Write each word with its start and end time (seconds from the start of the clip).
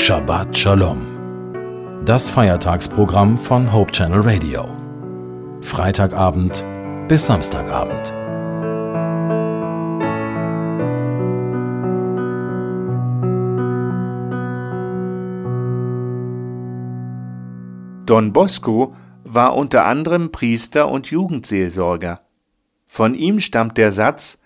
Shabbat 0.00 0.56
Shalom. 0.56 2.04
Das 2.04 2.30
Feiertagsprogramm 2.30 3.36
von 3.36 3.72
Hope 3.72 3.90
Channel 3.90 4.20
Radio. 4.20 4.68
Freitagabend 5.60 6.64
bis 7.08 7.26
Samstagabend. 7.26 8.14
Don 18.06 18.32
Bosco 18.32 18.94
war 19.24 19.56
unter 19.56 19.84
anderem 19.84 20.30
Priester 20.30 20.88
und 20.88 21.08
Jugendseelsorger. 21.08 22.22
Von 22.86 23.14
ihm 23.14 23.40
stammt 23.40 23.76
der 23.76 23.90
Satz 23.90 24.40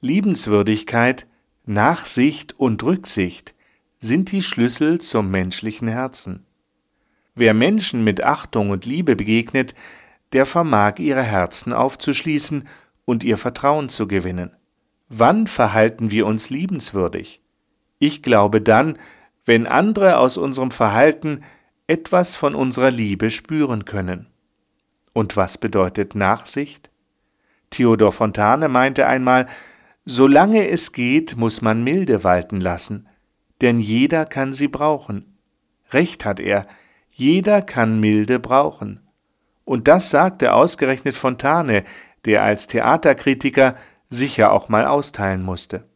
Liebenswürdigkeit, 0.00 1.26
Nachsicht 1.66 2.58
und 2.58 2.82
Rücksicht 2.82 3.54
sind 4.04 4.32
die 4.32 4.42
Schlüssel 4.42 5.00
zum 5.00 5.30
menschlichen 5.30 5.88
Herzen. 5.88 6.44
Wer 7.34 7.54
Menschen 7.54 8.04
mit 8.04 8.22
Achtung 8.22 8.68
und 8.68 8.84
Liebe 8.84 9.16
begegnet, 9.16 9.74
der 10.34 10.44
vermag 10.44 10.98
ihre 10.98 11.22
Herzen 11.22 11.72
aufzuschließen 11.72 12.68
und 13.06 13.24
ihr 13.24 13.38
Vertrauen 13.38 13.88
zu 13.88 14.06
gewinnen. 14.06 14.50
Wann 15.08 15.46
verhalten 15.46 16.10
wir 16.10 16.26
uns 16.26 16.50
liebenswürdig? 16.50 17.40
Ich 17.98 18.22
glaube 18.22 18.60
dann, 18.60 18.98
wenn 19.46 19.66
andere 19.66 20.18
aus 20.18 20.36
unserem 20.36 20.70
Verhalten 20.70 21.42
etwas 21.86 22.36
von 22.36 22.54
unserer 22.54 22.90
Liebe 22.90 23.30
spüren 23.30 23.86
können. 23.86 24.26
Und 25.14 25.36
was 25.36 25.56
bedeutet 25.56 26.14
Nachsicht? 26.14 26.90
Theodor 27.70 28.12
Fontane 28.12 28.68
meinte 28.68 29.06
einmal, 29.06 29.46
solange 30.04 30.68
es 30.68 30.92
geht, 30.92 31.36
muss 31.36 31.62
man 31.62 31.82
Milde 31.82 32.22
walten 32.22 32.60
lassen, 32.60 33.08
denn 33.60 33.80
jeder 33.80 34.26
kann 34.26 34.52
sie 34.52 34.68
brauchen. 34.68 35.38
Recht 35.90 36.24
hat 36.24 36.40
er, 36.40 36.66
jeder 37.10 37.62
kann 37.62 38.00
Milde 38.00 38.38
brauchen. 38.40 39.00
Und 39.64 39.88
das 39.88 40.10
sagte 40.10 40.52
ausgerechnet 40.52 41.16
Fontane, 41.16 41.84
der 42.24 42.42
als 42.42 42.66
Theaterkritiker 42.66 43.76
sicher 44.10 44.52
auch 44.52 44.68
mal 44.68 44.86
austeilen 44.86 45.42
musste. 45.42 45.88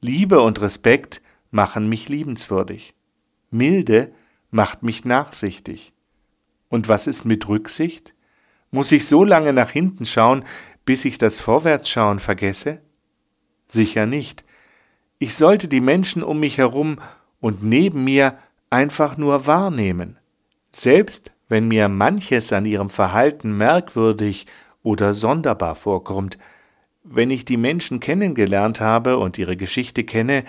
Liebe 0.00 0.40
und 0.40 0.60
Respekt 0.60 1.20
machen 1.50 1.88
mich 1.88 2.08
liebenswürdig. 2.08 2.94
Milde 3.50 4.12
macht 4.50 4.82
mich 4.82 5.04
nachsichtig. 5.04 5.92
Und 6.68 6.88
was 6.88 7.06
ist 7.06 7.24
mit 7.24 7.48
Rücksicht? 7.48 8.14
Muss 8.70 8.92
ich 8.92 9.06
so 9.06 9.24
lange 9.24 9.52
nach 9.52 9.70
hinten 9.70 10.06
schauen, 10.06 10.44
bis 10.84 11.04
ich 11.04 11.18
das 11.18 11.40
Vorwärtsschauen 11.40 12.20
vergesse? 12.20 12.80
Sicher 13.66 14.06
nicht. 14.06 14.44
Ich 15.22 15.34
sollte 15.34 15.68
die 15.68 15.82
Menschen 15.82 16.22
um 16.22 16.40
mich 16.40 16.56
herum 16.56 16.98
und 17.40 17.62
neben 17.62 18.04
mir 18.04 18.38
einfach 18.70 19.18
nur 19.18 19.46
wahrnehmen. 19.46 20.16
Selbst 20.72 21.32
wenn 21.50 21.68
mir 21.68 21.88
manches 21.88 22.54
an 22.54 22.64
ihrem 22.64 22.88
Verhalten 22.88 23.54
merkwürdig 23.54 24.46
oder 24.82 25.12
sonderbar 25.12 25.74
vorkommt, 25.74 26.38
wenn 27.04 27.28
ich 27.28 27.44
die 27.44 27.58
Menschen 27.58 28.00
kennengelernt 28.00 28.80
habe 28.80 29.18
und 29.18 29.36
ihre 29.36 29.58
Geschichte 29.58 30.04
kenne, 30.04 30.44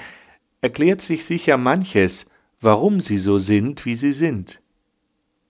erklärt 0.61 1.02
sich 1.02 1.25
sicher 1.25 1.58
manches, 1.58 2.28
warum 2.61 3.02
sie 3.02 3.17
so 3.17 3.39
sind, 3.39 3.85
wie 3.85 3.95
sie 3.95 4.13
sind. 4.13 4.61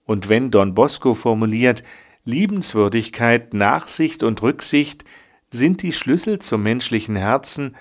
Und 0.04 0.28
wenn 0.28 0.50
Don 0.50 0.74
Bosco 0.74 1.14
formuliert, 1.14 1.84
Liebenswürdigkeit, 2.24 3.54
Nachsicht 3.54 4.24
und 4.24 4.42
Rücksicht 4.42 5.04
sind 5.48 5.82
die 5.82 5.92
Schlüssel 5.92 6.40
zum 6.40 6.64
menschlichen 6.64 7.14
Herzen, 7.14 7.76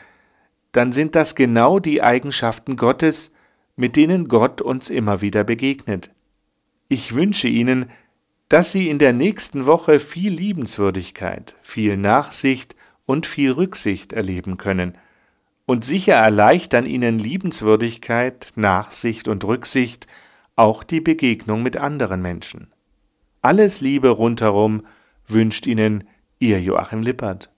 dann 0.71 0.91
sind 0.91 1.15
das 1.15 1.35
genau 1.35 1.79
die 1.79 2.01
Eigenschaften 2.01 2.75
Gottes, 2.75 3.31
mit 3.75 3.95
denen 3.95 4.27
Gott 4.27 4.61
uns 4.61 4.89
immer 4.89 5.21
wieder 5.21 5.43
begegnet. 5.43 6.11
Ich 6.87 7.15
wünsche 7.15 7.47
Ihnen, 7.47 7.89
dass 8.49 8.71
Sie 8.71 8.89
in 8.89 8.99
der 8.99 9.13
nächsten 9.13 9.65
Woche 9.65 9.99
viel 9.99 10.33
Liebenswürdigkeit, 10.33 11.55
viel 11.61 11.97
Nachsicht 11.97 12.75
und 13.05 13.25
viel 13.25 13.51
Rücksicht 13.51 14.13
erleben 14.13 14.57
können– 14.57 14.97
und 15.65 15.85
sicher 15.85 16.15
erleichtern 16.15 16.85
ihnen 16.85 17.17
Liebenswürdigkeit, 17.17 18.51
Nachsicht 18.55 19.29
und 19.29 19.45
Rücksicht 19.45 20.07
auch 20.57 20.83
die 20.83 20.99
Begegnung 20.99 21.63
mit 21.63 21.77
anderen 21.77 22.21
Menschen. 22.21 22.73
Alles 23.41 23.79
Liebe 23.79 24.09
rundherum 24.09 24.85
wünscht 25.27 25.65
Ihnen 25.65 26.03
Ihr 26.39 26.61
Joachim 26.61 27.01
Lippert. 27.01 27.50